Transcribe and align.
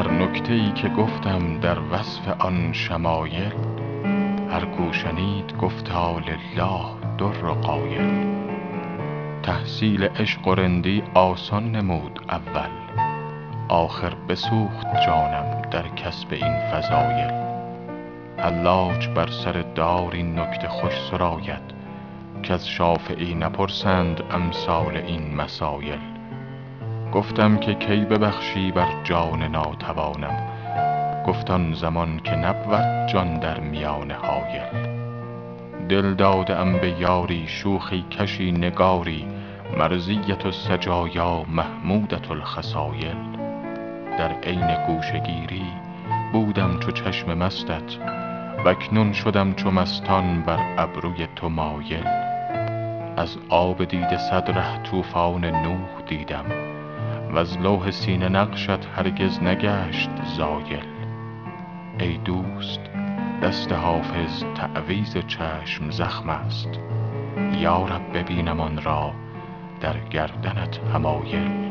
نکته 0.00 0.52
ای 0.52 0.72
که 0.72 0.88
گفتم 0.88 1.60
در 1.60 1.78
وصف 1.78 2.28
آن 2.38 2.72
شمایل 2.72 3.52
هر 4.50 4.64
کو 4.64 4.92
شنید 4.92 5.56
گفتا 5.56 6.18
لله 6.18 6.80
در 7.18 7.52
قایل. 7.52 8.26
تحصیل 9.42 10.04
عشق 10.04 10.48
و 10.48 10.54
رندی 10.54 11.02
آسان 11.14 11.70
نمود 11.70 12.20
اول 12.28 12.70
آخر 13.68 14.12
بسوخت 14.28 14.86
جانم 15.06 15.62
در 15.70 15.88
کسب 15.88 16.32
این 16.32 16.70
فضایل. 16.72 17.32
حلاج 18.38 19.08
بر 19.08 19.26
سر 19.26 19.64
دار 19.74 20.12
این 20.12 20.38
نکته 20.38 20.68
خوش 20.68 20.92
سراید 21.10 21.72
کز 22.42 22.64
شافعی 22.64 23.34
نپرسند 23.34 24.22
امثال 24.30 24.96
این 24.96 25.34
مسایل. 25.34 26.21
گفتم 27.12 27.56
که 27.56 27.74
کی 27.74 28.04
ببخشی 28.04 28.72
بر 28.72 28.88
جان 29.04 29.42
ناتوانم. 29.42 30.48
گفت 31.26 31.50
آن 31.50 31.74
زمان 31.74 32.20
که 32.24 32.36
نبود 32.36 33.06
جان 33.06 33.38
در 33.38 33.60
میان 33.60 34.10
حایل. 34.10 35.02
دل 35.88 36.14
داده 36.14 36.56
ام 36.56 36.72
به 36.72 37.00
یاری 37.00 37.44
شوخی 37.46 38.02
کشی 38.10 38.52
نگاری 38.52 39.26
مرضیة 39.78 40.46
السجایا 40.46 41.44
محمودة 41.48 42.30
الخصایل. 42.30 43.16
در 44.18 44.32
عین 44.42 44.86
گوشه 44.86 45.18
گیری 45.18 45.66
بودم 46.32 46.78
چو 46.78 46.90
چشم 46.90 47.38
مستت 47.38 47.96
واکنون 48.64 49.12
شدم 49.12 49.54
چو 49.54 49.70
مستان 49.70 50.42
بر 50.42 50.74
ابروی 50.78 51.26
تو 51.36 51.48
مایل. 51.48 52.06
از 53.16 53.36
آب 53.48 53.84
دیده 53.84 54.18
صد 54.18 54.50
ره 54.50 54.82
طوفان 54.82 55.44
نوح 55.44 56.02
دیدم 56.06 56.44
وز 57.32 57.58
لوح 57.58 57.90
سینه 57.90 58.28
نقشت 58.28 58.88
هرگز 58.96 59.42
نگشت 59.42 60.10
زایل. 60.36 60.84
ای 61.98 62.16
دوست 62.16 62.80
دست 63.42 63.72
حافظ 63.72 64.44
تعویذ 64.54 65.16
چشم 65.26 65.90
زخم 65.90 66.28
است. 66.28 66.68
یا 67.58 67.86
رب 67.86 68.18
ببینم 68.18 68.60
آن 68.60 68.82
را 68.82 69.12
در 69.80 69.98
گردنت 69.98 70.80
حمایل 70.94 71.62